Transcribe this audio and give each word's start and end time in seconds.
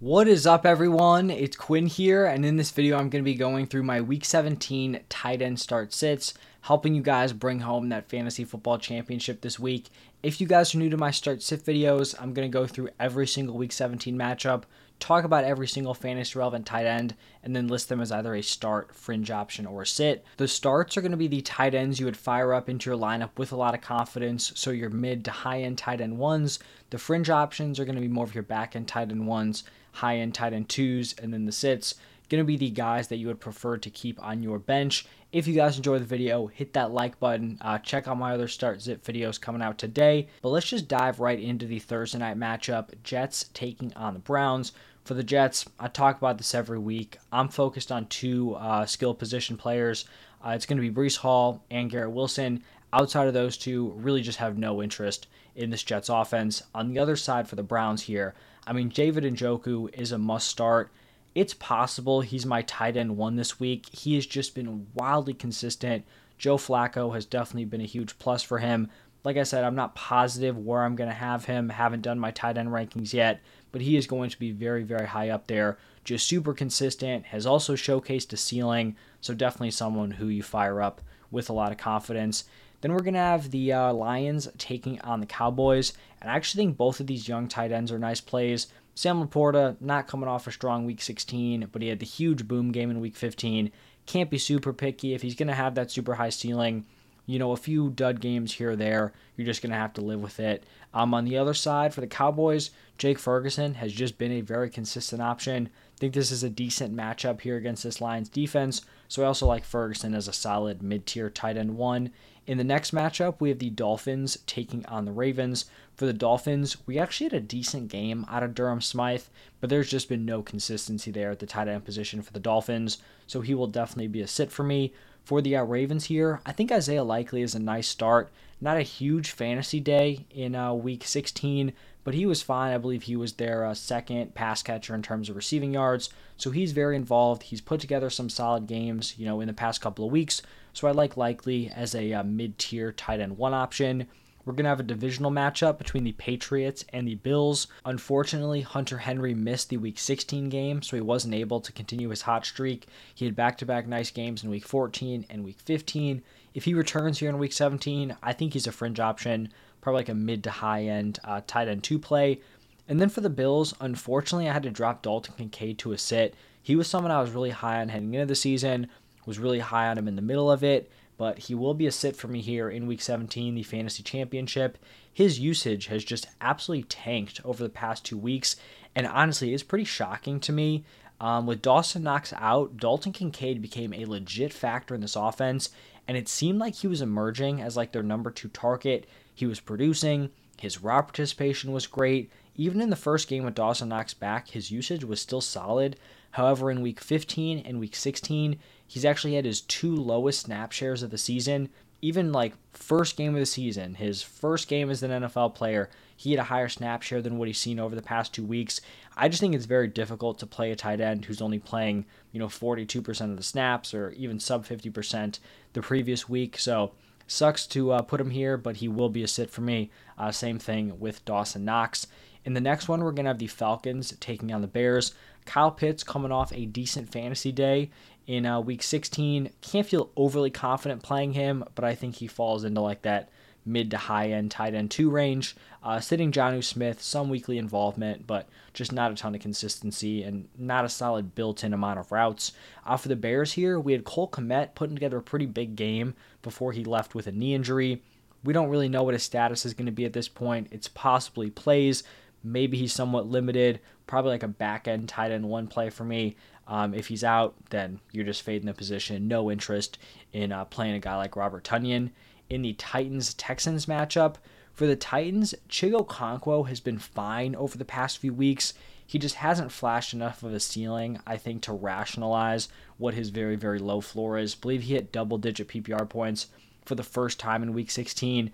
What 0.00 0.28
is 0.28 0.46
up, 0.46 0.64
everyone? 0.64 1.28
It's 1.28 1.58
Quinn 1.58 1.84
here, 1.84 2.24
and 2.24 2.42
in 2.46 2.56
this 2.56 2.70
video, 2.70 2.96
I'm 2.96 3.10
going 3.10 3.22
to 3.22 3.30
be 3.30 3.34
going 3.34 3.66
through 3.66 3.82
my 3.82 4.00
Week 4.00 4.24
17 4.24 5.00
tight 5.10 5.42
end 5.42 5.60
start 5.60 5.92
sits, 5.92 6.32
helping 6.62 6.94
you 6.94 7.02
guys 7.02 7.34
bring 7.34 7.60
home 7.60 7.90
that 7.90 8.08
fantasy 8.08 8.46
football 8.46 8.78
championship 8.78 9.42
this 9.42 9.60
week. 9.60 9.90
If 10.22 10.40
you 10.40 10.46
guys 10.46 10.74
are 10.74 10.78
new 10.78 10.88
to 10.88 10.96
my 10.96 11.10
start 11.10 11.42
sit 11.42 11.66
videos, 11.66 12.14
I'm 12.18 12.32
going 12.32 12.50
to 12.50 12.58
go 12.58 12.66
through 12.66 12.88
every 12.98 13.26
single 13.26 13.58
Week 13.58 13.72
17 13.72 14.16
matchup, 14.16 14.62
talk 15.00 15.24
about 15.24 15.44
every 15.44 15.66
single 15.66 15.94
fantasy 15.94 16.38
relevant 16.38 16.66
tight 16.66 16.86
end, 16.86 17.16
and 17.42 17.56
then 17.56 17.68
list 17.68 17.88
them 17.88 18.00
as 18.00 18.12
either 18.12 18.34
a 18.34 18.42
start, 18.42 18.94
fringe 18.94 19.30
option, 19.30 19.66
or 19.66 19.84
sit. 19.84 20.24
The 20.36 20.46
starts 20.46 20.96
are 20.96 21.00
going 21.00 21.10
to 21.10 21.16
be 21.16 21.26
the 21.26 21.40
tight 21.40 21.74
ends 21.74 21.98
you 21.98 22.06
would 22.06 22.16
fire 22.16 22.54
up 22.54 22.68
into 22.68 22.90
your 22.90 22.98
lineup 22.98 23.30
with 23.36 23.50
a 23.50 23.56
lot 23.56 23.74
of 23.74 23.80
confidence, 23.80 24.52
so 24.54 24.70
your 24.70 24.90
mid 24.90 25.24
to 25.24 25.30
high 25.30 25.62
end 25.62 25.78
tight 25.78 26.00
end 26.00 26.18
ones. 26.18 26.58
The 26.90 26.98
fringe 26.98 27.30
options 27.30 27.80
are 27.80 27.84
going 27.84 27.96
to 27.96 28.00
be 28.00 28.08
more 28.08 28.24
of 28.24 28.34
your 28.34 28.44
back 28.44 28.76
end 28.76 28.88
tight 28.88 29.10
end 29.10 29.26
ones, 29.26 29.64
high 29.92 30.18
end 30.18 30.34
tight 30.34 30.52
end 30.52 30.68
twos, 30.68 31.14
and 31.14 31.32
then 31.32 31.46
the 31.46 31.52
sits. 31.52 31.94
Going 32.30 32.38
to 32.38 32.46
be 32.46 32.56
the 32.56 32.70
guys 32.70 33.08
that 33.08 33.16
you 33.16 33.26
would 33.26 33.40
prefer 33.40 33.76
to 33.78 33.90
keep 33.90 34.22
on 34.22 34.40
your 34.40 34.60
bench. 34.60 35.04
If 35.32 35.48
you 35.48 35.54
guys 35.54 35.76
enjoyed 35.76 36.00
the 36.00 36.06
video, 36.06 36.46
hit 36.46 36.74
that 36.74 36.92
like 36.92 37.18
button. 37.18 37.58
Uh, 37.60 37.78
check 37.78 38.06
out 38.06 38.18
my 38.18 38.32
other 38.32 38.46
start 38.46 38.80
zip 38.80 39.02
videos 39.02 39.40
coming 39.40 39.60
out 39.60 39.78
today. 39.78 40.28
But 40.40 40.50
let's 40.50 40.68
just 40.68 40.86
dive 40.86 41.18
right 41.18 41.40
into 41.40 41.66
the 41.66 41.80
Thursday 41.80 42.18
night 42.18 42.38
matchup 42.38 42.90
Jets 43.02 43.50
taking 43.52 43.92
on 43.94 44.14
the 44.14 44.20
Browns. 44.20 44.70
For 45.02 45.14
the 45.14 45.24
Jets, 45.24 45.66
I 45.80 45.88
talk 45.88 46.18
about 46.18 46.38
this 46.38 46.54
every 46.54 46.78
week. 46.78 47.18
I'm 47.32 47.48
focused 47.48 47.90
on 47.90 48.06
two 48.06 48.54
uh, 48.54 48.86
skill 48.86 49.12
position 49.12 49.56
players. 49.56 50.04
Uh, 50.46 50.50
it's 50.50 50.66
going 50.66 50.80
to 50.80 50.88
be 50.88 50.94
Breece 50.94 51.16
Hall 51.16 51.64
and 51.68 51.90
Garrett 51.90 52.12
Wilson. 52.12 52.62
Outside 52.92 53.26
of 53.26 53.34
those 53.34 53.56
two, 53.56 53.90
really 53.96 54.22
just 54.22 54.38
have 54.38 54.56
no 54.56 54.80
interest 54.80 55.26
in 55.56 55.70
this 55.70 55.82
Jets 55.82 56.08
offense. 56.08 56.62
On 56.76 56.92
the 56.92 57.00
other 57.00 57.16
side 57.16 57.48
for 57.48 57.56
the 57.56 57.64
Browns 57.64 58.02
here, 58.02 58.34
I 58.68 58.72
mean, 58.72 58.88
David 58.88 59.24
Njoku 59.24 59.92
is 59.98 60.12
a 60.12 60.18
must 60.18 60.46
start. 60.46 60.92
It's 61.34 61.54
possible 61.54 62.22
he's 62.22 62.44
my 62.44 62.62
tight 62.62 62.96
end 62.96 63.16
one 63.16 63.36
this 63.36 63.60
week. 63.60 63.86
He 63.92 64.14
has 64.16 64.26
just 64.26 64.54
been 64.54 64.86
wildly 64.94 65.34
consistent. 65.34 66.04
Joe 66.38 66.56
Flacco 66.56 67.14
has 67.14 67.24
definitely 67.24 67.66
been 67.66 67.80
a 67.80 67.84
huge 67.84 68.18
plus 68.18 68.42
for 68.42 68.58
him. 68.58 68.88
Like 69.22 69.36
I 69.36 69.42
said, 69.42 69.64
I'm 69.64 69.74
not 69.74 69.94
positive 69.94 70.56
where 70.56 70.82
I'm 70.82 70.96
going 70.96 71.10
to 71.10 71.14
have 71.14 71.44
him. 71.44 71.68
Haven't 71.68 72.02
done 72.02 72.18
my 72.18 72.30
tight 72.30 72.56
end 72.56 72.70
rankings 72.70 73.12
yet, 73.12 73.40
but 73.70 73.82
he 73.82 73.96
is 73.96 74.06
going 74.06 74.30
to 74.30 74.38
be 74.38 74.50
very, 74.50 74.82
very 74.82 75.06
high 75.06 75.28
up 75.28 75.46
there. 75.46 75.78
Just 76.04 76.26
super 76.26 76.54
consistent. 76.54 77.26
Has 77.26 77.46
also 77.46 77.74
showcased 77.74 78.32
a 78.32 78.36
ceiling, 78.36 78.96
so 79.20 79.34
definitely 79.34 79.72
someone 79.72 80.12
who 80.12 80.28
you 80.28 80.42
fire 80.42 80.80
up 80.80 81.02
with 81.30 81.50
a 81.50 81.52
lot 81.52 81.70
of 81.70 81.78
confidence. 81.78 82.44
Then 82.80 82.92
we're 82.94 83.02
going 83.02 83.14
to 83.14 83.20
have 83.20 83.50
the 83.50 83.72
uh, 83.72 83.92
Lions 83.92 84.48
taking 84.56 85.00
on 85.02 85.20
the 85.20 85.26
Cowboys. 85.26 85.92
And 86.20 86.30
I 86.30 86.34
actually 86.34 86.64
think 86.64 86.78
both 86.78 86.98
of 87.00 87.06
these 87.06 87.28
young 87.28 87.46
tight 87.46 87.72
ends 87.72 87.92
are 87.92 87.98
nice 87.98 88.22
plays. 88.22 88.68
Sam 89.00 89.26
LaPorta, 89.26 89.80
not 89.80 90.08
coming 90.08 90.28
off 90.28 90.46
a 90.46 90.52
strong 90.52 90.84
week 90.84 91.00
16, 91.00 91.70
but 91.72 91.80
he 91.80 91.88
had 91.88 92.00
the 92.00 92.04
huge 92.04 92.46
boom 92.46 92.70
game 92.70 92.90
in 92.90 93.00
week 93.00 93.16
15. 93.16 93.72
Can't 94.04 94.28
be 94.28 94.36
super 94.36 94.74
picky 94.74 95.14
if 95.14 95.22
he's 95.22 95.34
going 95.34 95.48
to 95.48 95.54
have 95.54 95.74
that 95.74 95.90
super 95.90 96.16
high 96.16 96.28
ceiling 96.28 96.84
you 97.26 97.38
know, 97.38 97.52
a 97.52 97.56
few 97.56 97.90
dud 97.90 98.20
games 98.20 98.54
here 98.54 98.72
or 98.72 98.76
there. 98.76 99.12
You're 99.36 99.46
just 99.46 99.62
going 99.62 99.70
to 99.70 99.76
have 99.76 99.92
to 99.94 100.00
live 100.00 100.20
with 100.20 100.40
it. 100.40 100.64
Um, 100.92 101.14
on 101.14 101.24
the 101.24 101.38
other 101.38 101.54
side, 101.54 101.94
for 101.94 102.00
the 102.00 102.06
Cowboys, 102.06 102.70
Jake 102.98 103.18
Ferguson 103.18 103.74
has 103.74 103.92
just 103.92 104.18
been 104.18 104.32
a 104.32 104.40
very 104.40 104.68
consistent 104.68 105.22
option. 105.22 105.68
I 105.68 105.98
think 105.98 106.14
this 106.14 106.30
is 106.30 106.42
a 106.42 106.50
decent 106.50 106.96
matchup 106.96 107.40
here 107.40 107.56
against 107.56 107.84
this 107.84 108.00
Lions 108.00 108.28
defense. 108.28 108.82
So 109.08 109.22
I 109.22 109.26
also 109.26 109.46
like 109.46 109.64
Ferguson 109.64 110.14
as 110.14 110.28
a 110.28 110.32
solid 110.32 110.82
mid 110.82 111.06
tier 111.06 111.30
tight 111.30 111.56
end 111.56 111.76
one. 111.76 112.10
In 112.46 112.58
the 112.58 112.64
next 112.64 112.92
matchup, 112.92 113.36
we 113.38 113.50
have 113.50 113.58
the 113.58 113.70
Dolphins 113.70 114.38
taking 114.46 114.84
on 114.86 115.04
the 115.04 115.12
Ravens. 115.12 115.66
For 115.94 116.06
the 116.06 116.12
Dolphins, 116.12 116.78
we 116.86 116.98
actually 116.98 117.26
had 117.26 117.34
a 117.34 117.40
decent 117.40 117.88
game 117.88 118.26
out 118.28 118.42
of 118.42 118.54
Durham 118.54 118.80
Smythe, 118.80 119.24
but 119.60 119.70
there's 119.70 119.90
just 119.90 120.08
been 120.08 120.24
no 120.24 120.42
consistency 120.42 121.10
there 121.10 121.30
at 121.30 121.38
the 121.38 121.46
tight 121.46 121.68
end 121.68 121.84
position 121.84 122.22
for 122.22 122.32
the 122.32 122.40
Dolphins. 122.40 122.98
So 123.26 123.40
he 123.40 123.54
will 123.54 123.66
definitely 123.66 124.08
be 124.08 124.22
a 124.22 124.26
sit 124.26 124.50
for 124.50 124.64
me. 124.64 124.92
For 125.24 125.40
the 125.40 125.56
uh, 125.56 125.64
Ravens 125.64 126.06
here, 126.06 126.40
I 126.44 126.52
think 126.52 126.72
Isaiah 126.72 127.04
Likely 127.04 127.42
is 127.42 127.54
a 127.54 127.60
nice 127.60 127.88
start. 127.88 128.30
Not 128.60 128.76
a 128.76 128.82
huge 128.82 129.30
fantasy 129.30 129.80
day 129.80 130.26
in 130.30 130.54
uh, 130.54 130.74
week 130.74 131.04
16, 131.04 131.72
but 132.04 132.14
he 132.14 132.26
was 132.26 132.42
fine. 132.42 132.72
I 132.72 132.78
believe 132.78 133.04
he 133.04 133.16
was 133.16 133.34
their 133.34 133.64
uh, 133.64 133.74
second 133.74 134.34
pass 134.34 134.62
catcher 134.62 134.94
in 134.94 135.02
terms 135.02 135.28
of 135.28 135.36
receiving 135.36 135.72
yards. 135.74 136.10
So 136.36 136.50
he's 136.50 136.72
very 136.72 136.96
involved. 136.96 137.44
He's 137.44 137.60
put 137.60 137.80
together 137.80 138.10
some 138.10 138.28
solid 138.28 138.66
games, 138.66 139.14
you 139.18 139.26
know, 139.26 139.40
in 139.40 139.46
the 139.46 139.54
past 139.54 139.80
couple 139.80 140.04
of 140.04 140.12
weeks. 140.12 140.42
So 140.72 140.88
I 140.88 140.92
like 140.92 141.16
Likely 141.16 141.70
as 141.74 141.94
a 141.94 142.12
uh, 142.12 142.22
mid-tier 142.22 142.92
tight 142.92 143.20
end 143.20 143.38
one 143.38 143.54
option. 143.54 144.08
We're 144.44 144.54
going 144.54 144.64
to 144.64 144.70
have 144.70 144.80
a 144.80 144.84
divisional 144.84 145.30
matchup 145.30 145.76
between 145.76 146.04
the 146.04 146.12
Patriots 146.12 146.84
and 146.90 147.06
the 147.06 147.16
Bills. 147.16 147.66
Unfortunately, 147.84 148.62
Hunter 148.62 148.98
Henry 148.98 149.34
missed 149.34 149.68
the 149.68 149.76
Week 149.76 149.98
16 149.98 150.48
game, 150.48 150.80
so 150.80 150.96
he 150.96 151.02
wasn't 151.02 151.34
able 151.34 151.60
to 151.60 151.72
continue 151.72 152.08
his 152.08 152.22
hot 152.22 152.46
streak. 152.46 152.86
He 153.14 153.26
had 153.26 153.36
back 153.36 153.58
to 153.58 153.66
back 153.66 153.86
nice 153.86 154.10
games 154.10 154.42
in 154.42 154.50
Week 154.50 154.64
14 154.66 155.26
and 155.28 155.44
Week 155.44 155.58
15. 155.60 156.22
If 156.54 156.64
he 156.64 156.72
returns 156.72 157.18
here 157.18 157.28
in 157.28 157.38
Week 157.38 157.52
17, 157.52 158.16
I 158.22 158.32
think 158.32 158.54
he's 158.54 158.66
a 158.66 158.72
fringe 158.72 158.98
option, 158.98 159.52
probably 159.82 160.00
like 160.00 160.08
a 160.08 160.14
mid 160.14 160.42
to 160.44 160.50
high 160.50 160.84
end 160.84 161.18
uh, 161.22 161.42
tight 161.46 161.68
end 161.68 161.84
two 161.84 161.98
play. 161.98 162.40
And 162.88 162.98
then 162.98 163.10
for 163.10 163.20
the 163.20 163.30
Bills, 163.30 163.74
unfortunately, 163.80 164.48
I 164.48 164.52
had 164.54 164.62
to 164.64 164.70
drop 164.70 165.02
Dalton 165.02 165.34
Kincaid 165.36 165.78
to 165.80 165.92
a 165.92 165.98
sit. 165.98 166.34
He 166.62 166.76
was 166.76 166.88
someone 166.88 167.12
I 167.12 167.20
was 167.20 167.30
really 167.30 167.50
high 167.50 167.80
on 167.80 167.90
heading 167.90 168.14
into 168.14 168.26
the 168.26 168.34
season, 168.34 168.88
was 169.26 169.38
really 169.38 169.60
high 169.60 169.88
on 169.88 169.98
him 169.98 170.08
in 170.08 170.16
the 170.16 170.22
middle 170.22 170.50
of 170.50 170.64
it 170.64 170.90
but 171.20 171.38
he 171.38 171.54
will 171.54 171.74
be 171.74 171.86
a 171.86 171.92
sit 171.92 172.16
for 172.16 172.28
me 172.28 172.40
here 172.40 172.70
in 172.70 172.86
week 172.86 173.02
17, 173.02 173.54
the 173.54 173.62
fantasy 173.62 174.02
championship. 174.02 174.78
His 175.12 175.38
usage 175.38 175.88
has 175.88 176.02
just 176.02 176.26
absolutely 176.40 176.84
tanked 176.84 177.42
over 177.44 177.62
the 177.62 177.68
past 177.68 178.06
two 178.06 178.16
weeks, 178.16 178.56
and 178.94 179.06
honestly, 179.06 179.52
it's 179.52 179.62
pretty 179.62 179.84
shocking 179.84 180.40
to 180.40 180.50
me. 180.50 180.82
Um, 181.20 181.46
with 181.46 181.60
Dawson 181.60 182.04
Knox 182.04 182.32
out, 182.38 182.78
Dalton 182.78 183.12
Kincaid 183.12 183.60
became 183.60 183.92
a 183.92 184.06
legit 184.06 184.50
factor 184.50 184.94
in 184.94 185.02
this 185.02 185.14
offense, 185.14 185.68
and 186.08 186.16
it 186.16 186.26
seemed 186.26 186.58
like 186.58 186.76
he 186.76 186.86
was 186.86 187.02
emerging 187.02 187.60
as 187.60 187.76
like 187.76 187.92
their 187.92 188.02
number 188.02 188.30
two 188.30 188.48
target. 188.48 189.06
He 189.34 189.44
was 189.44 189.60
producing, 189.60 190.30
his 190.56 190.82
route 190.82 191.08
participation 191.08 191.70
was 191.70 191.86
great. 191.86 192.30
Even 192.56 192.80
in 192.80 192.88
the 192.88 192.96
first 192.96 193.28
game 193.28 193.44
with 193.44 193.56
Dawson 193.56 193.90
Knox 193.90 194.14
back, 194.14 194.48
his 194.48 194.70
usage 194.70 195.04
was 195.04 195.20
still 195.20 195.42
solid. 195.42 195.96
However, 196.30 196.70
in 196.70 196.80
week 196.80 197.00
15 197.00 197.58
and 197.58 197.78
week 197.78 197.94
16, 197.94 198.58
He's 198.90 199.04
actually 199.04 199.36
had 199.36 199.44
his 199.44 199.60
two 199.60 199.94
lowest 199.94 200.40
snap 200.40 200.72
shares 200.72 201.04
of 201.04 201.12
the 201.12 201.16
season. 201.16 201.68
Even 202.02 202.32
like 202.32 202.54
first 202.72 203.16
game 203.16 203.34
of 203.34 203.40
the 203.40 203.46
season, 203.46 203.94
his 203.94 204.20
first 204.20 204.66
game 204.66 204.90
as 204.90 205.04
an 205.04 205.12
NFL 205.12 205.54
player, 205.54 205.88
he 206.16 206.32
had 206.32 206.40
a 206.40 206.44
higher 206.44 206.68
snap 206.68 207.02
share 207.02 207.22
than 207.22 207.38
what 207.38 207.46
he's 207.46 207.60
seen 207.60 207.78
over 207.78 207.94
the 207.94 208.02
past 208.02 208.34
two 208.34 208.44
weeks. 208.44 208.80
I 209.16 209.28
just 209.28 209.40
think 209.40 209.54
it's 209.54 209.66
very 209.66 209.86
difficult 209.86 210.40
to 210.40 210.46
play 210.46 210.72
a 210.72 210.76
tight 210.76 211.00
end 211.00 211.24
who's 211.24 211.40
only 211.40 211.60
playing, 211.60 212.04
you 212.32 212.40
know, 212.40 212.48
42% 212.48 213.30
of 213.30 213.36
the 213.36 213.44
snaps 213.44 213.94
or 213.94 214.10
even 214.16 214.40
sub 214.40 214.66
50% 214.66 215.38
the 215.72 215.82
previous 215.82 216.28
week. 216.28 216.58
So 216.58 216.90
sucks 217.28 217.68
to 217.68 217.92
uh, 217.92 218.02
put 218.02 218.20
him 218.20 218.30
here, 218.30 218.56
but 218.56 218.78
he 218.78 218.88
will 218.88 219.08
be 219.08 219.22
a 219.22 219.28
sit 219.28 219.50
for 219.50 219.60
me. 219.60 219.92
Uh, 220.18 220.32
same 220.32 220.58
thing 220.58 220.98
with 220.98 221.24
Dawson 221.24 221.64
Knox. 221.64 222.08
In 222.44 222.54
the 222.54 222.60
next 222.60 222.88
one, 222.88 223.04
we're 223.04 223.12
going 223.12 223.26
to 223.26 223.30
have 223.30 223.38
the 223.38 223.46
Falcons 223.46 224.12
taking 224.18 224.52
on 224.52 224.62
the 224.62 224.66
Bears. 224.66 225.14
Kyle 225.44 225.70
Pitts 225.70 226.02
coming 226.02 226.32
off 226.32 226.52
a 226.52 226.66
decent 226.66 227.10
fantasy 227.10 227.52
day 227.52 227.90
in 228.26 228.46
uh, 228.46 228.60
week 228.60 228.82
16. 228.82 229.50
Can't 229.60 229.86
feel 229.86 230.10
overly 230.16 230.50
confident 230.50 231.02
playing 231.02 231.32
him, 231.32 231.64
but 231.74 231.84
I 231.84 231.94
think 231.94 232.16
he 232.16 232.26
falls 232.26 232.64
into 232.64 232.80
like 232.80 233.02
that 233.02 233.30
mid 233.66 233.90
to 233.90 233.96
high 233.96 234.30
end 234.30 234.50
tight 234.50 234.74
end 234.74 234.90
two 234.90 235.10
range. 235.10 235.56
Uh, 235.82 236.00
sitting 236.00 236.30
Jonnu 236.30 236.62
Smith, 236.62 237.02
some 237.02 237.28
weekly 237.28 237.58
involvement, 237.58 238.26
but 238.26 238.48
just 238.72 238.92
not 238.92 239.12
a 239.12 239.14
ton 239.14 239.34
of 239.34 239.40
consistency 239.40 240.22
and 240.22 240.48
not 240.58 240.84
a 240.84 240.88
solid 240.88 241.34
built 241.34 241.64
in 241.64 241.72
amount 241.72 241.98
of 241.98 242.12
routes. 242.12 242.52
Uh, 242.86 242.96
for 242.96 243.08
the 243.08 243.16
Bears 243.16 243.52
here, 243.52 243.80
we 243.80 243.92
had 243.92 244.04
Cole 244.04 244.28
Kmet 244.28 244.74
putting 244.74 244.96
together 244.96 245.18
a 245.18 245.22
pretty 245.22 245.46
big 245.46 245.76
game 245.76 246.14
before 246.42 246.72
he 246.72 246.84
left 246.84 247.14
with 247.14 247.26
a 247.26 247.32
knee 247.32 247.54
injury. 247.54 248.02
We 248.44 248.52
don't 248.52 248.70
really 248.70 248.88
know 248.88 249.02
what 249.02 249.14
his 249.14 249.22
status 249.22 249.66
is 249.66 249.74
going 249.74 249.86
to 249.86 249.92
be 249.92 250.04
at 250.04 250.12
this 250.12 250.28
point. 250.28 250.68
It's 250.70 250.88
possibly 250.88 251.50
plays, 251.50 252.04
Maybe 252.42 252.78
he's 252.78 252.92
somewhat 252.92 253.26
limited, 253.26 253.80
probably 254.10 254.32
like 254.32 254.42
a 254.42 254.48
back 254.48 254.88
end 254.88 255.08
tight 255.08 255.30
end 255.30 255.48
one 255.48 255.68
play 255.68 255.88
for 255.88 256.04
me. 256.04 256.34
Um, 256.66 256.94
if 256.94 257.06
he's 257.06 257.22
out, 257.22 257.54
then 257.70 258.00
you're 258.10 258.24
just 258.24 258.42
fading 258.42 258.66
the 258.66 258.74
position. 258.74 259.28
No 259.28 259.50
interest 259.50 259.98
in 260.32 260.50
uh, 260.50 260.64
playing 260.64 260.94
a 260.94 260.98
guy 260.98 261.16
like 261.16 261.36
Robert 261.36 261.62
Tonyan. 261.62 262.10
In 262.50 262.62
the 262.62 262.72
Titans 262.72 263.34
Texans 263.34 263.86
matchup, 263.86 264.34
for 264.72 264.88
the 264.88 264.96
Titans, 264.96 265.54
Chig 265.68 265.92
Okonkwo 265.92 266.66
has 266.68 266.80
been 266.80 266.98
fine 266.98 267.54
over 267.54 267.78
the 267.78 267.84
past 267.84 268.18
few 268.18 268.34
weeks. 268.34 268.74
He 269.06 269.16
just 269.16 269.36
hasn't 269.36 269.70
flashed 269.70 270.12
enough 270.12 270.42
of 270.42 270.52
a 270.52 270.58
ceiling, 270.60 271.20
I 271.24 271.36
think, 271.36 271.62
to 271.62 271.72
rationalize 271.72 272.68
what 272.98 273.14
his 273.14 273.30
very, 273.30 273.54
very 273.54 273.78
low 273.78 274.00
floor 274.00 274.38
is. 274.38 274.54
I 274.54 274.58
believe 274.60 274.82
he 274.82 274.94
hit 274.94 275.12
double 275.12 275.38
digit 275.38 275.68
PPR 275.68 276.08
points 276.08 276.48
for 276.84 276.96
the 276.96 277.04
first 277.04 277.38
time 277.38 277.62
in 277.62 277.74
week 277.74 277.92
16 277.92 278.50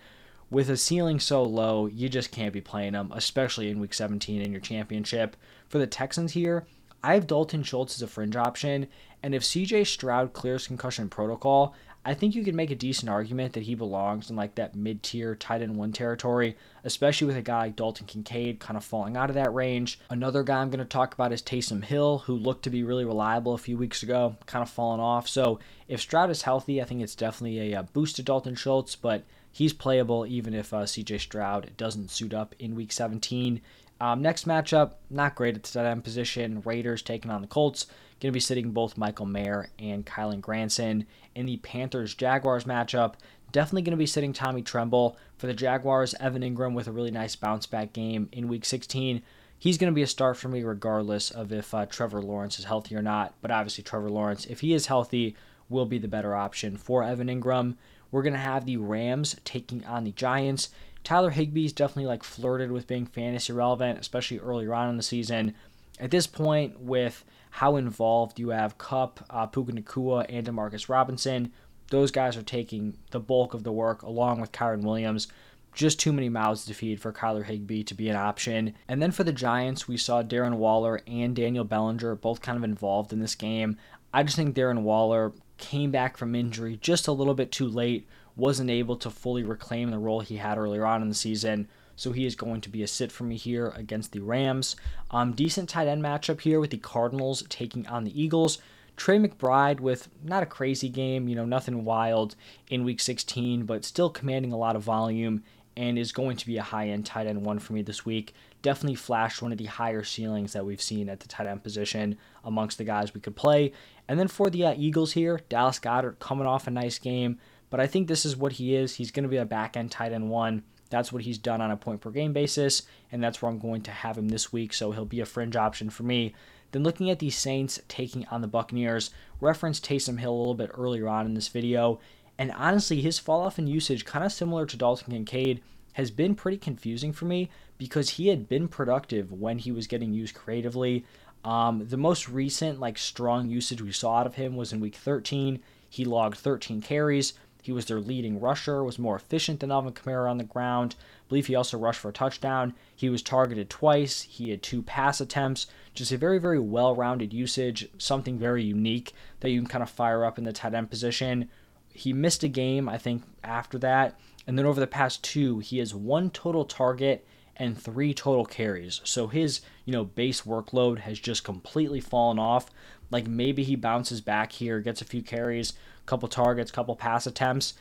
with 0.50 0.70
a 0.70 0.76
ceiling 0.76 1.20
so 1.20 1.42
low, 1.42 1.86
you 1.86 2.08
just 2.08 2.30
can't 2.30 2.52
be 2.52 2.60
playing 2.60 2.92
them, 2.92 3.12
especially 3.14 3.70
in 3.70 3.80
week 3.80 3.94
17 3.94 4.40
in 4.40 4.52
your 4.52 4.60
championship. 4.60 5.36
For 5.68 5.78
the 5.78 5.86
Texans 5.86 6.32
here, 6.32 6.66
I 7.02 7.14
have 7.14 7.26
Dalton 7.26 7.62
Schultz 7.62 7.96
as 7.96 8.02
a 8.02 8.06
fringe 8.06 8.36
option, 8.36 8.86
and 9.22 9.34
if 9.34 9.42
CJ 9.42 9.86
Stroud 9.86 10.32
clears 10.32 10.66
concussion 10.66 11.08
protocol, 11.08 11.74
I 12.06 12.14
think 12.14 12.36
you 12.36 12.44
can 12.44 12.54
make 12.54 12.70
a 12.70 12.76
decent 12.76 13.10
argument 13.10 13.54
that 13.54 13.64
he 13.64 13.74
belongs 13.74 14.30
in 14.30 14.36
like 14.36 14.54
that 14.54 14.76
mid 14.76 15.02
tier 15.02 15.34
tight 15.34 15.60
end 15.60 15.76
one 15.76 15.90
territory, 15.90 16.56
especially 16.84 17.26
with 17.26 17.36
a 17.36 17.42
guy 17.42 17.62
like 17.62 17.76
Dalton 17.76 18.06
Kincaid 18.06 18.60
kind 18.60 18.76
of 18.76 18.84
falling 18.84 19.16
out 19.16 19.28
of 19.28 19.34
that 19.34 19.52
range. 19.52 19.98
Another 20.08 20.44
guy 20.44 20.58
I'm 20.58 20.70
going 20.70 20.78
to 20.78 20.84
talk 20.84 21.14
about 21.14 21.32
is 21.32 21.42
Taysom 21.42 21.82
Hill, 21.82 22.18
who 22.18 22.36
looked 22.36 22.62
to 22.62 22.70
be 22.70 22.84
really 22.84 23.04
reliable 23.04 23.54
a 23.54 23.58
few 23.58 23.76
weeks 23.76 24.04
ago, 24.04 24.36
kind 24.46 24.62
of 24.62 24.70
fallen 24.70 25.00
off. 25.00 25.26
So 25.26 25.58
if 25.88 26.00
Stroud 26.00 26.30
is 26.30 26.42
healthy, 26.42 26.80
I 26.80 26.84
think 26.84 27.02
it's 27.02 27.16
definitely 27.16 27.72
a, 27.72 27.80
a 27.80 27.82
boost 27.82 28.14
to 28.16 28.22
Dalton 28.22 28.54
Schultz, 28.54 28.94
but 28.94 29.24
he's 29.56 29.72
playable 29.72 30.26
even 30.26 30.52
if 30.52 30.74
uh, 30.74 30.82
CJ 30.82 31.18
Stroud 31.18 31.70
doesn't 31.78 32.10
suit 32.10 32.34
up 32.34 32.54
in 32.58 32.74
week 32.74 32.92
17. 32.92 33.62
Um, 33.98 34.20
next 34.20 34.46
matchup, 34.46 34.96
not 35.08 35.34
great 35.34 35.56
at 35.56 35.62
the 35.62 35.72
tight 35.72 35.90
end 35.90 36.04
position. 36.04 36.60
Raiders 36.66 37.00
taking 37.00 37.30
on 37.30 37.40
the 37.40 37.48
Colts. 37.48 37.86
Going 38.20 38.32
to 38.32 38.36
be 38.36 38.40
sitting 38.40 38.72
both 38.72 38.98
Michael 38.98 39.24
Mayer 39.24 39.70
and 39.78 40.04
Kylen 40.04 40.42
Granson. 40.42 41.06
In 41.34 41.46
the 41.46 41.56
Panthers 41.56 42.14
Jaguars 42.14 42.64
matchup, 42.64 43.14
definitely 43.50 43.80
going 43.80 43.92
to 43.92 43.96
be 43.96 44.04
sitting 44.04 44.34
Tommy 44.34 44.60
Tremble. 44.60 45.16
For 45.38 45.46
the 45.46 45.54
Jaguars, 45.54 46.14
Evan 46.20 46.42
Engram 46.42 46.74
with 46.74 46.86
a 46.86 46.92
really 46.92 47.10
nice 47.10 47.34
bounce 47.34 47.64
back 47.64 47.94
game 47.94 48.28
in 48.32 48.48
week 48.48 48.66
16. 48.66 49.22
He's 49.58 49.78
going 49.78 49.90
to 49.90 49.94
be 49.94 50.02
a 50.02 50.06
start 50.06 50.36
for 50.36 50.48
me 50.48 50.64
regardless 50.64 51.30
of 51.30 51.50
if 51.50 51.72
uh, 51.72 51.86
Trevor 51.86 52.20
Lawrence 52.20 52.58
is 52.58 52.66
healthy 52.66 52.94
or 52.94 53.00
not. 53.00 53.32
But 53.40 53.50
obviously, 53.50 53.84
Trevor 53.84 54.10
Lawrence, 54.10 54.44
if 54.44 54.60
he 54.60 54.74
is 54.74 54.84
healthy, 54.84 55.34
will 55.70 55.86
be 55.86 55.96
the 55.96 56.08
better 56.08 56.34
option 56.36 56.76
for 56.76 57.02
Evan 57.02 57.28
Engram. 57.28 57.76
We're 58.10 58.22
going 58.22 58.32
to 58.32 58.38
have 58.38 58.66
the 58.66 58.76
Rams 58.76 59.36
taking 59.44 59.84
on 59.84 60.04
the 60.04 60.12
Giants. 60.12 60.70
Tyler 61.04 61.30
Higbee's 61.30 61.72
definitely 61.72 62.06
like 62.06 62.22
flirted 62.22 62.72
with 62.72 62.86
being 62.86 63.06
fantasy 63.06 63.52
relevant, 63.52 63.98
especially 63.98 64.38
earlier 64.38 64.74
on 64.74 64.88
in 64.88 64.96
the 64.96 65.02
season. 65.02 65.54
At 66.00 66.10
this 66.10 66.26
point, 66.26 66.80
with 66.80 67.24
how 67.50 67.76
involved 67.76 68.38
you 68.38 68.50
have 68.50 68.78
Cup, 68.78 69.24
uh, 69.30 69.46
Puka 69.46 69.72
Nacua, 69.72 70.26
and 70.28 70.46
Demarcus 70.46 70.88
Robinson, 70.88 71.52
those 71.90 72.10
guys 72.10 72.36
are 72.36 72.42
taking 72.42 72.98
the 73.12 73.20
bulk 73.20 73.54
of 73.54 73.62
the 73.62 73.72
work 73.72 74.02
along 74.02 74.40
with 74.40 74.52
Kyren 74.52 74.82
Williams. 74.82 75.28
Just 75.72 76.00
too 76.00 76.12
many 76.12 76.28
mouths 76.28 76.64
to 76.64 76.74
feed 76.74 77.00
for 77.00 77.12
Kyler 77.12 77.44
Higbee 77.44 77.82
to 77.84 77.94
be 77.94 78.08
an 78.08 78.16
option. 78.16 78.74
And 78.88 79.00
then 79.00 79.12
for 79.12 79.24
the 79.24 79.32
Giants, 79.32 79.86
we 79.86 79.96
saw 79.96 80.22
Darren 80.22 80.54
Waller 80.54 81.00
and 81.06 81.36
Daniel 81.36 81.64
Bellinger 81.64 82.14
both 82.14 82.40
kind 82.40 82.56
of 82.56 82.64
involved 82.64 83.12
in 83.12 83.20
this 83.20 83.34
game. 83.34 83.76
I 84.16 84.22
just 84.22 84.34
think 84.34 84.56
Darren 84.56 84.80
Waller 84.80 85.34
came 85.58 85.90
back 85.90 86.16
from 86.16 86.34
injury 86.34 86.78
just 86.80 87.06
a 87.06 87.12
little 87.12 87.34
bit 87.34 87.52
too 87.52 87.68
late, 87.68 88.08
wasn't 88.34 88.70
able 88.70 88.96
to 88.96 89.10
fully 89.10 89.42
reclaim 89.42 89.90
the 89.90 89.98
role 89.98 90.20
he 90.20 90.38
had 90.38 90.56
earlier 90.56 90.86
on 90.86 91.02
in 91.02 91.10
the 91.10 91.14
season. 91.14 91.68
So 91.96 92.12
he 92.12 92.24
is 92.24 92.34
going 92.34 92.62
to 92.62 92.70
be 92.70 92.82
a 92.82 92.86
sit 92.86 93.12
for 93.12 93.24
me 93.24 93.36
here 93.36 93.74
against 93.76 94.12
the 94.12 94.20
Rams. 94.20 94.74
Um, 95.10 95.34
decent 95.34 95.68
tight 95.68 95.86
end 95.86 96.02
matchup 96.02 96.40
here 96.40 96.60
with 96.60 96.70
the 96.70 96.78
Cardinals 96.78 97.44
taking 97.50 97.86
on 97.88 98.04
the 98.04 98.22
Eagles. 98.22 98.56
Trey 98.96 99.18
McBride 99.18 99.80
with 99.80 100.08
not 100.24 100.42
a 100.42 100.46
crazy 100.46 100.88
game, 100.88 101.28
you 101.28 101.36
know, 101.36 101.44
nothing 101.44 101.84
wild 101.84 102.36
in 102.70 102.84
week 102.84 103.00
16, 103.00 103.66
but 103.66 103.84
still 103.84 104.08
commanding 104.08 104.50
a 104.50 104.56
lot 104.56 104.76
of 104.76 104.82
volume 104.82 105.42
and 105.76 105.98
is 105.98 106.12
going 106.12 106.38
to 106.38 106.46
be 106.46 106.56
a 106.56 106.62
high 106.62 106.88
end 106.88 107.04
tight 107.04 107.26
end 107.26 107.44
one 107.44 107.58
for 107.58 107.74
me 107.74 107.82
this 107.82 108.06
week. 108.06 108.32
Definitely 108.66 108.96
flashed 108.96 109.42
one 109.42 109.52
of 109.52 109.58
the 109.58 109.66
higher 109.66 110.02
ceilings 110.02 110.52
that 110.52 110.66
we've 110.66 110.82
seen 110.82 111.08
at 111.08 111.20
the 111.20 111.28
tight 111.28 111.46
end 111.46 111.62
position 111.62 112.18
amongst 112.42 112.78
the 112.78 112.84
guys 112.84 113.14
we 113.14 113.20
could 113.20 113.36
play. 113.36 113.70
And 114.08 114.18
then 114.18 114.26
for 114.26 114.50
the 114.50 114.64
uh, 114.64 114.74
Eagles 114.76 115.12
here, 115.12 115.40
Dallas 115.48 115.78
Goedert 115.78 116.18
coming 116.18 116.48
off 116.48 116.66
a 116.66 116.72
nice 116.72 116.98
game, 116.98 117.38
but 117.70 117.78
I 117.78 117.86
think 117.86 118.08
this 118.08 118.26
is 118.26 118.36
what 118.36 118.54
he 118.54 118.74
is. 118.74 118.96
He's 118.96 119.12
going 119.12 119.22
to 119.22 119.28
be 119.28 119.36
a 119.36 119.44
back 119.44 119.76
end 119.76 119.92
tight 119.92 120.10
end 120.12 120.30
one. 120.30 120.64
That's 120.90 121.12
what 121.12 121.22
he's 121.22 121.38
done 121.38 121.60
on 121.60 121.70
a 121.70 121.76
point 121.76 122.00
per 122.00 122.10
game 122.10 122.32
basis, 122.32 122.82
and 123.12 123.22
that's 123.22 123.40
where 123.40 123.52
I'm 123.52 123.60
going 123.60 123.82
to 123.82 123.92
have 123.92 124.18
him 124.18 124.30
this 124.30 124.52
week, 124.52 124.72
so 124.74 124.90
he'll 124.90 125.04
be 125.04 125.20
a 125.20 125.26
fringe 125.26 125.54
option 125.54 125.88
for 125.88 126.02
me. 126.02 126.34
Then 126.72 126.82
looking 126.82 127.08
at 127.08 127.20
the 127.20 127.30
Saints 127.30 127.78
taking 127.86 128.26
on 128.32 128.40
the 128.40 128.48
Buccaneers, 128.48 129.10
referenced 129.40 129.86
Taysom 129.86 130.18
Hill 130.18 130.34
a 130.34 130.38
little 130.38 130.54
bit 130.56 130.72
earlier 130.74 131.06
on 131.06 131.24
in 131.24 131.34
this 131.34 131.46
video, 131.46 132.00
and 132.36 132.50
honestly, 132.50 133.00
his 133.00 133.20
fall 133.20 133.42
off 133.42 133.60
in 133.60 133.68
usage, 133.68 134.04
kind 134.04 134.24
of 134.24 134.32
similar 134.32 134.66
to 134.66 134.76
Dalton 134.76 135.12
Kincaid, 135.12 135.62
has 135.96 136.10
been 136.10 136.34
pretty 136.34 136.58
confusing 136.58 137.10
for 137.10 137.24
me 137.24 137.48
because 137.78 138.10
he 138.10 138.28
had 138.28 138.50
been 138.50 138.68
productive 138.68 139.32
when 139.32 139.56
he 139.56 139.72
was 139.72 139.86
getting 139.86 140.12
used 140.12 140.34
creatively. 140.34 141.06
Um, 141.42 141.86
the 141.88 141.96
most 141.96 142.28
recent 142.28 142.78
like 142.78 142.98
strong 142.98 143.48
usage 143.48 143.80
we 143.80 143.92
saw 143.92 144.18
out 144.18 144.26
of 144.26 144.34
him 144.34 144.56
was 144.56 144.74
in 144.74 144.80
week 144.80 144.96
13. 144.96 145.58
He 145.88 146.04
logged 146.04 146.36
13 146.36 146.82
carries. 146.82 147.32
He 147.62 147.72
was 147.72 147.86
their 147.86 147.98
leading 147.98 148.38
rusher, 148.40 148.84
was 148.84 148.98
more 148.98 149.16
efficient 149.16 149.60
than 149.60 149.72
Alvin 149.72 149.94
Kamara 149.94 150.30
on 150.30 150.36
the 150.36 150.44
ground. 150.44 150.96
I 151.00 151.28
believe 151.30 151.46
he 151.46 151.54
also 151.54 151.78
rushed 151.78 152.00
for 152.00 152.10
a 152.10 152.12
touchdown. 152.12 152.74
He 152.94 153.08
was 153.08 153.22
targeted 153.22 153.70
twice. 153.70 154.20
He 154.20 154.50
had 154.50 154.62
two 154.62 154.82
pass 154.82 155.18
attempts. 155.22 155.66
Just 155.94 156.12
a 156.12 156.18
very, 156.18 156.38
very 156.38 156.60
well 156.60 156.94
rounded 156.94 157.32
usage, 157.32 157.88
something 157.96 158.38
very 158.38 158.62
unique 158.62 159.14
that 159.40 159.48
you 159.48 159.60
can 159.60 159.68
kind 159.68 159.82
of 159.82 159.88
fire 159.88 160.26
up 160.26 160.36
in 160.36 160.44
the 160.44 160.52
tight 160.52 160.74
end 160.74 160.90
position. 160.90 161.48
He 161.94 162.12
missed 162.12 162.44
a 162.44 162.48
game, 162.48 162.86
I 162.86 162.98
think, 162.98 163.22
after 163.42 163.78
that. 163.78 164.20
And 164.46 164.58
then 164.58 164.66
over 164.66 164.80
the 164.80 164.86
past 164.86 165.24
two, 165.24 165.58
he 165.58 165.78
has 165.78 165.94
one 165.94 166.30
total 166.30 166.64
target 166.64 167.26
and 167.56 167.80
three 167.80 168.12
total 168.14 168.44
carries. 168.44 169.00
So 169.04 169.26
his, 169.28 169.60
you 169.84 169.92
know, 169.92 170.04
base 170.04 170.42
workload 170.42 171.00
has 171.00 171.18
just 171.18 171.42
completely 171.42 172.00
fallen 172.00 172.38
off. 172.38 172.70
Like 173.10 173.26
maybe 173.26 173.64
he 173.64 173.76
bounces 173.76 174.20
back 174.20 174.52
here, 174.52 174.80
gets 174.80 175.00
a 175.00 175.06
few 175.06 175.22
carries, 175.22 175.72
couple 176.04 176.28
targets, 176.28 176.70
couple 176.70 176.94
pass 176.96 177.26
attempts, 177.26 177.74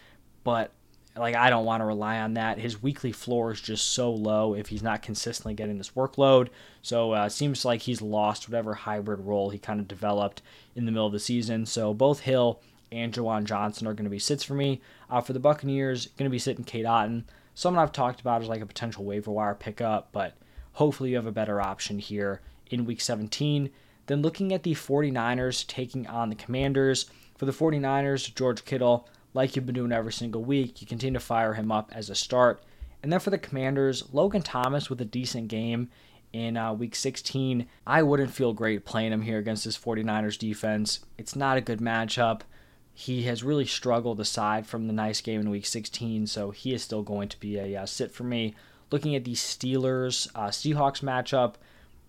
but 0.43 0.71
like 1.17 1.35
I 1.35 1.49
don't 1.49 1.65
want 1.65 1.81
to 1.81 1.85
rely 1.85 2.19
on 2.19 2.33
that. 2.33 2.59
His 2.59 2.81
weekly 2.81 3.11
floor 3.11 3.51
is 3.51 3.61
just 3.61 3.91
so 3.91 4.11
low 4.11 4.53
if 4.53 4.67
he's 4.67 4.83
not 4.83 5.01
consistently 5.01 5.53
getting 5.53 5.77
this 5.77 5.91
workload. 5.91 6.49
So 6.81 7.11
uh, 7.11 7.29
seems 7.29 7.65
like 7.65 7.81
he's 7.81 8.01
lost 8.01 8.49
whatever 8.49 8.73
hybrid 8.73 9.21
role 9.21 9.49
he 9.49 9.57
kind 9.57 9.79
of 9.79 9.87
developed 9.87 10.41
in 10.75 10.85
the 10.85 10.91
middle 10.91 11.07
of 11.07 11.13
the 11.13 11.19
season. 11.19 11.65
So 11.65 11.93
both 11.93 12.21
Hill 12.21 12.61
and 12.91 13.13
Juwan 13.13 13.43
Johnson 13.45 13.87
are 13.87 13.93
going 13.93 14.05
to 14.05 14.09
be 14.09 14.19
sits 14.19 14.43
for 14.43 14.53
me. 14.53 14.81
Uh, 15.09 15.21
for 15.21 15.33
the 15.33 15.39
Buccaneers, 15.39 16.07
going 16.17 16.29
to 16.29 16.33
be 16.33 16.39
sitting 16.39 16.63
Cade 16.63 16.85
Otton 16.85 17.23
someone 17.55 17.81
I've 17.81 17.91
talked 17.91 18.21
about 18.21 18.43
is 18.43 18.49
like 18.49 18.61
a 18.61 18.67
potential 18.67 19.03
waiver 19.03 19.31
wire 19.31 19.55
pickup, 19.55 20.09
but 20.11 20.35
hopefully 20.73 21.11
you 21.11 21.15
have 21.15 21.25
a 21.25 21.31
better 21.31 21.59
option 21.59 21.97
here 21.97 22.41
in 22.69 22.85
week 22.85 23.01
17. 23.01 23.71
Then 24.05 24.21
looking 24.21 24.53
at 24.53 24.61
the 24.61 24.73
49ers 24.73 25.65
taking 25.65 26.05
on 26.05 26.29
the 26.29 26.35
Commanders. 26.35 27.09
For 27.35 27.45
the 27.45 27.51
49ers, 27.51 28.33
George 28.35 28.63
Kittle, 28.65 29.07
like 29.33 29.55
you've 29.55 29.65
been 29.65 29.75
doing 29.75 29.91
every 29.91 30.13
single 30.13 30.43
week, 30.43 30.79
you 30.81 30.87
continue 30.87 31.19
to 31.19 31.25
fire 31.25 31.53
him 31.53 31.71
up 31.71 31.91
as 31.93 32.09
a 32.09 32.15
start. 32.15 32.61
And 33.01 33.11
then 33.11 33.19
for 33.19 33.29
the 33.29 33.37
Commanders, 33.37 34.13
Logan 34.13 34.41
Thomas 34.41 34.89
with 34.89 35.01
a 35.01 35.05
decent 35.05 35.47
game 35.47 35.89
in 36.33 36.57
uh, 36.57 36.73
week 36.73 36.95
16. 36.95 37.65
I 37.87 38.03
wouldn't 38.03 38.31
feel 38.31 38.53
great 38.53 38.85
playing 38.85 39.11
him 39.11 39.21
here 39.21 39.37
against 39.37 39.65
this 39.65 39.77
49ers 39.77 40.37
defense. 40.37 40.99
It's 41.17 41.35
not 41.35 41.57
a 41.57 41.61
good 41.61 41.79
matchup. 41.79 42.41
He 42.97 43.23
has 43.23 43.43
really 43.43 43.65
struggled 43.65 44.21
aside 44.21 44.65
from 44.65 44.87
the 44.87 44.93
nice 44.93 45.19
game 45.19 45.41
in 45.41 45.49
week 45.49 45.65
16, 45.65 46.27
so 46.27 46.51
he 46.51 46.73
is 46.73 46.81
still 46.81 47.03
going 47.03 47.27
to 47.27 47.39
be 47.41 47.57
a 47.57 47.75
uh, 47.81 47.85
sit 47.85 48.09
for 48.09 48.23
me. 48.23 48.55
Looking 48.89 49.15
at 49.17 49.25
the 49.25 49.33
Steelers 49.33 50.29
uh, 50.33 50.47
Seahawks 50.47 51.03
matchup, 51.03 51.55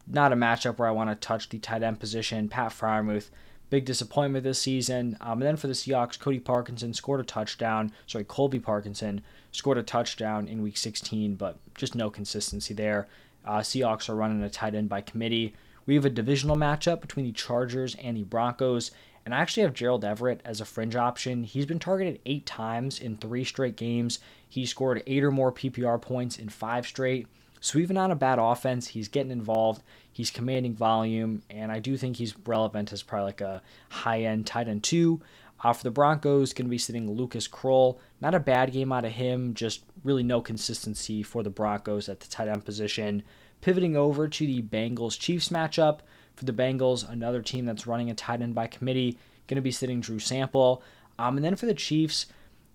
not 0.06 0.32
a 0.32 0.36
matchup 0.36 0.78
where 0.78 0.88
I 0.88 0.92
want 0.92 1.10
to 1.10 1.16
touch 1.16 1.48
the 1.48 1.58
tight 1.58 1.82
end 1.82 1.98
position. 1.98 2.48
Pat 2.48 2.70
Freiermuth, 2.70 3.30
big 3.68 3.84
disappointment 3.84 4.44
this 4.44 4.60
season. 4.60 5.16
Um, 5.20 5.42
and 5.42 5.42
then 5.42 5.56
for 5.56 5.66
the 5.66 5.72
Seahawks, 5.72 6.20
Cody 6.20 6.38
Parkinson 6.38 6.94
scored 6.94 7.18
a 7.18 7.24
touchdown. 7.24 7.90
Sorry, 8.06 8.22
Colby 8.22 8.60
Parkinson 8.60 9.22
scored 9.50 9.78
a 9.78 9.82
touchdown 9.82 10.46
in 10.46 10.62
week 10.62 10.76
16, 10.76 11.34
but 11.34 11.58
just 11.74 11.96
no 11.96 12.10
consistency 12.10 12.74
there. 12.74 13.08
Uh, 13.44 13.58
Seahawks 13.58 14.08
are 14.08 14.14
running 14.14 14.40
a 14.40 14.48
tight 14.48 14.76
end 14.76 14.88
by 14.88 15.00
committee. 15.00 15.56
We 15.84 15.96
have 15.96 16.04
a 16.04 16.10
divisional 16.10 16.56
matchup 16.56 17.00
between 17.00 17.26
the 17.26 17.32
Chargers 17.32 17.96
and 17.96 18.16
the 18.16 18.22
Broncos. 18.22 18.92
And 19.26 19.34
I 19.34 19.38
actually 19.38 19.64
have 19.64 19.74
Gerald 19.74 20.04
Everett 20.04 20.40
as 20.44 20.60
a 20.60 20.64
fringe 20.64 20.94
option. 20.94 21.42
He's 21.42 21.66
been 21.66 21.80
targeted 21.80 22.20
eight 22.24 22.46
times 22.46 23.00
in 23.00 23.16
three 23.16 23.42
straight 23.42 23.74
games. 23.74 24.20
He 24.48 24.64
scored 24.64 25.02
eight 25.04 25.24
or 25.24 25.32
more 25.32 25.50
PPR 25.50 26.00
points 26.00 26.38
in 26.38 26.48
five 26.48 26.86
straight. 26.86 27.26
So 27.60 27.80
even 27.80 27.96
on 27.96 28.12
a 28.12 28.14
bad 28.14 28.38
offense, 28.38 28.86
he's 28.86 29.08
getting 29.08 29.32
involved. 29.32 29.82
He's 30.12 30.30
commanding 30.30 30.74
volume, 30.74 31.42
and 31.50 31.72
I 31.72 31.80
do 31.80 31.96
think 31.96 32.16
he's 32.16 32.38
relevant 32.46 32.92
as 32.92 33.02
probably 33.02 33.24
like 33.24 33.40
a 33.40 33.62
high-end 33.88 34.46
tight 34.46 34.68
end 34.68 34.84
two. 34.84 35.20
Uh, 35.64 35.72
for 35.72 35.82
the 35.82 35.90
Broncos, 35.90 36.52
going 36.52 36.66
to 36.66 36.70
be 36.70 36.78
sitting 36.78 37.10
Lucas 37.10 37.48
Krull. 37.48 37.98
Not 38.20 38.34
a 38.34 38.40
bad 38.40 38.72
game 38.72 38.92
out 38.92 39.04
of 39.06 39.12
him, 39.12 39.54
just 39.54 39.82
really 40.04 40.22
no 40.22 40.40
consistency 40.40 41.24
for 41.24 41.42
the 41.42 41.50
Broncos 41.50 42.08
at 42.08 42.20
the 42.20 42.28
tight 42.28 42.46
end 42.46 42.64
position. 42.64 43.24
Pivoting 43.60 43.96
over 43.96 44.28
to 44.28 44.46
the 44.46 44.62
Bengals 44.62 45.18
Chiefs 45.18 45.48
matchup, 45.48 46.00
for 46.36 46.44
the 46.44 46.52
Bengals, 46.52 47.08
another 47.10 47.42
team 47.42 47.64
that's 47.64 47.86
running 47.86 48.10
a 48.10 48.14
tight 48.14 48.42
end 48.42 48.54
by 48.54 48.66
committee, 48.66 49.18
going 49.48 49.56
to 49.56 49.62
be 49.62 49.72
sitting 49.72 50.00
Drew 50.00 50.18
Sample. 50.18 50.82
Um, 51.18 51.36
and 51.36 51.44
then 51.44 51.56
for 51.56 51.66
the 51.66 51.74
Chiefs, 51.74 52.26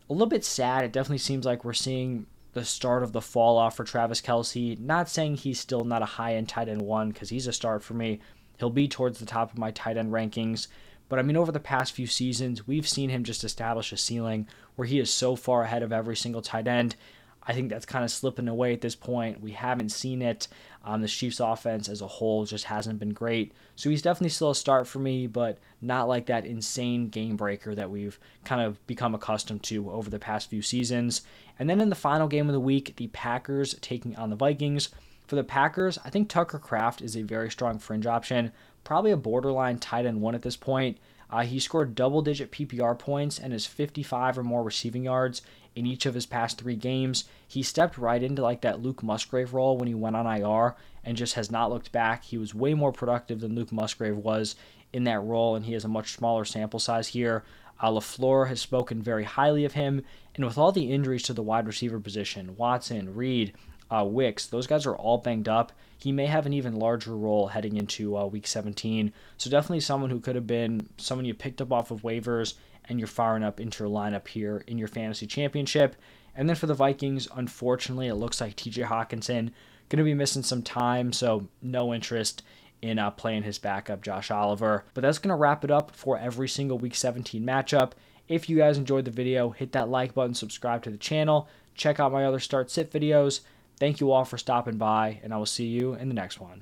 a 0.09 0.13
little 0.13 0.27
bit 0.27 0.43
sad. 0.43 0.83
It 0.83 0.91
definitely 0.91 1.19
seems 1.19 1.45
like 1.45 1.63
we're 1.63 1.73
seeing 1.73 2.25
the 2.53 2.65
start 2.65 3.03
of 3.03 3.13
the 3.13 3.21
fall 3.21 3.57
off 3.57 3.77
for 3.77 3.83
Travis 3.83 4.21
Kelce. 4.21 4.77
Not 4.77 5.07
saying 5.07 5.35
he's 5.35 5.59
still 5.59 5.85
not 5.85 6.01
a 6.01 6.05
high 6.05 6.35
end 6.35 6.49
tight 6.49 6.67
end 6.67 6.81
one 6.81 7.11
because 7.11 7.29
he's 7.29 7.47
a 7.47 7.53
start 7.53 7.83
for 7.83 7.93
me. 7.93 8.19
He'll 8.59 8.69
be 8.69 8.87
towards 8.87 9.19
the 9.19 9.25
top 9.25 9.51
of 9.51 9.57
my 9.57 9.71
tight 9.71 9.97
end 9.97 10.11
rankings. 10.11 10.67
But 11.07 11.19
I 11.19 11.21
mean, 11.21 11.37
over 11.37 11.51
the 11.51 11.59
past 11.59 11.93
few 11.93 12.07
seasons, 12.07 12.67
we've 12.67 12.87
seen 12.87 13.09
him 13.09 13.23
just 13.23 13.43
establish 13.43 13.91
a 13.91 13.97
ceiling 13.97 14.47
where 14.75 14.87
he 14.87 14.99
is 14.99 15.11
so 15.11 15.35
far 15.35 15.63
ahead 15.63 15.83
of 15.83 15.91
every 15.91 16.15
single 16.15 16.41
tight 16.41 16.67
end. 16.67 16.95
I 17.43 17.53
think 17.53 17.69
that's 17.69 17.85
kind 17.85 18.05
of 18.05 18.11
slipping 18.11 18.47
away 18.47 18.73
at 18.73 18.81
this 18.81 18.95
point. 18.95 19.41
We 19.41 19.51
haven't 19.51 19.89
seen 19.89 20.21
it. 20.21 20.47
Um, 20.83 21.01
the 21.01 21.07
Chiefs 21.07 21.39
offense 21.39 21.89
as 21.89 22.01
a 22.01 22.07
whole 22.07 22.45
just 22.45 22.65
hasn't 22.65 22.99
been 22.99 23.13
great. 23.13 23.53
So 23.75 23.89
he's 23.89 24.01
definitely 24.01 24.29
still 24.29 24.51
a 24.51 24.55
start 24.55 24.87
for 24.87 24.99
me, 24.99 25.27
but 25.27 25.57
not 25.81 26.07
like 26.07 26.27
that 26.27 26.45
insane 26.45 27.09
game 27.09 27.35
breaker 27.35 27.73
that 27.75 27.89
we've 27.89 28.19
kind 28.45 28.61
of 28.61 28.85
become 28.87 29.15
accustomed 29.15 29.63
to 29.63 29.91
over 29.91 30.09
the 30.09 30.19
past 30.19 30.49
few 30.49 30.61
seasons. 30.61 31.21
And 31.57 31.69
then 31.69 31.81
in 31.81 31.89
the 31.89 31.95
final 31.95 32.27
game 32.27 32.47
of 32.47 32.53
the 32.53 32.59
week, 32.59 32.95
the 32.95 33.07
Packers 33.07 33.75
taking 33.81 34.15
on 34.15 34.29
the 34.29 34.35
Vikings. 34.35 34.89
For 35.27 35.35
the 35.35 35.43
Packers, 35.43 35.97
I 36.03 36.09
think 36.09 36.29
Tucker 36.29 36.59
Kraft 36.59 37.01
is 37.01 37.15
a 37.15 37.21
very 37.21 37.49
strong 37.49 37.79
fringe 37.79 38.05
option, 38.05 38.51
probably 38.83 39.11
a 39.11 39.17
borderline 39.17 39.79
tight 39.79 40.05
end 40.05 40.21
one 40.21 40.35
at 40.35 40.41
this 40.41 40.57
point. 40.57 40.97
Uh, 41.31 41.43
he 41.43 41.59
scored 41.59 41.95
double 41.95 42.21
digit 42.21 42.51
PPR 42.51 42.97
points 42.97 43.39
and 43.39 43.53
has 43.53 43.65
55 43.65 44.37
or 44.37 44.43
more 44.43 44.63
receiving 44.63 45.05
yards 45.05 45.41
in 45.75 45.85
each 45.85 46.05
of 46.05 46.13
his 46.13 46.25
past 46.25 46.57
three 46.57 46.75
games. 46.75 47.23
He 47.47 47.63
stepped 47.63 47.97
right 47.97 48.21
into 48.21 48.41
like 48.41 48.61
that 48.61 48.81
Luke 48.81 49.01
Musgrave 49.01 49.53
role 49.53 49.77
when 49.77 49.87
he 49.87 49.93
went 49.93 50.15
on 50.15 50.27
IR 50.27 50.75
and 51.03 51.17
just 51.17 51.35
has 51.35 51.49
not 51.49 51.71
looked 51.71 51.91
back. 51.91 52.23
He 52.25 52.37
was 52.37 52.53
way 52.53 52.73
more 52.73 52.91
productive 52.91 53.39
than 53.39 53.55
Luke 53.55 53.71
Musgrave 53.71 54.17
was 54.17 54.55
in 54.91 55.05
that 55.05 55.23
role, 55.23 55.55
and 55.55 55.65
he 55.65 55.73
has 55.73 55.85
a 55.85 55.89
much 55.89 56.11
smaller 56.11 56.43
sample 56.43 56.79
size 56.79 57.09
here. 57.09 57.43
Uh, 57.79 57.89
LaFleur 57.89 58.47
has 58.47 58.61
spoken 58.61 59.01
very 59.01 59.23
highly 59.23 59.65
of 59.65 59.73
him, 59.73 60.03
and 60.35 60.45
with 60.45 60.57
all 60.57 60.71
the 60.71 60.91
injuries 60.91 61.23
to 61.23 61.33
the 61.33 61.41
wide 61.41 61.65
receiver 61.65 61.99
position, 61.99 62.55
Watson, 62.57 63.15
Reed, 63.15 63.53
uh, 63.91 64.05
Wicks, 64.05 64.47
those 64.47 64.67
guys 64.67 64.85
are 64.85 64.95
all 64.95 65.17
banged 65.17 65.49
up. 65.49 65.71
He 65.97 66.11
may 66.11 66.25
have 66.25 66.45
an 66.45 66.53
even 66.53 66.77
larger 66.77 67.15
role 67.15 67.47
heading 67.47 67.77
into 67.77 68.17
uh, 68.17 68.25
week 68.25 68.47
17. 68.47 69.13
So, 69.37 69.49
definitely 69.49 69.81
someone 69.81 70.09
who 70.09 70.19
could 70.19 70.35
have 70.35 70.47
been 70.47 70.87
someone 70.97 71.25
you 71.25 71.33
picked 71.33 71.61
up 71.61 71.71
off 71.71 71.91
of 71.91 72.01
waivers 72.01 72.55
and 72.85 72.99
you're 72.99 73.07
firing 73.07 73.43
up 73.43 73.59
into 73.59 73.83
your 73.83 73.93
lineup 73.93 74.27
here 74.27 74.63
in 74.65 74.77
your 74.77 74.87
fantasy 74.87 75.27
championship. 75.27 75.95
And 76.35 76.47
then 76.47 76.55
for 76.55 76.65
the 76.65 76.73
Vikings, 76.73 77.27
unfortunately, 77.35 78.07
it 78.07 78.15
looks 78.15 78.41
like 78.41 78.55
TJ 78.55 78.85
Hockenson 78.85 79.51
going 79.89 79.97
to 79.97 80.03
be 80.03 80.13
missing 80.13 80.41
some 80.41 80.63
time, 80.63 81.11
so 81.11 81.47
no 81.61 81.93
interest 81.93 82.43
in 82.81 82.97
uh, 82.97 83.11
playing 83.11 83.43
his 83.43 83.59
backup, 83.59 84.01
Josh 84.01 84.31
Oliver. 84.31 84.85
But 84.93 85.01
that's 85.01 85.19
going 85.19 85.29
to 85.29 85.35
wrap 85.35 85.63
it 85.63 85.71
up 85.71 85.95
for 85.95 86.17
every 86.17 86.47
single 86.47 86.79
Week 86.79 86.95
17 86.95 87.43
matchup. 87.43 87.91
If 88.27 88.49
you 88.49 88.57
guys 88.57 88.77
enjoyed 88.77 89.05
the 89.05 89.11
video, 89.11 89.49
hit 89.49 89.73
that 89.73 89.89
like 89.89 90.13
button, 90.13 90.33
subscribe 90.33 90.81
to 90.83 90.89
the 90.89 90.97
channel, 90.97 91.49
check 91.75 91.99
out 91.99 92.13
my 92.13 92.25
other 92.25 92.39
start 92.39 92.71
sit 92.71 92.91
videos. 92.91 93.41
Thank 93.81 93.99
you 93.99 94.11
all 94.11 94.25
for 94.25 94.37
stopping 94.37 94.77
by, 94.77 95.19
and 95.23 95.33
I 95.33 95.37
will 95.37 95.47
see 95.47 95.65
you 95.65 95.95
in 95.95 96.07
the 96.07 96.13
next 96.13 96.39
one. 96.39 96.59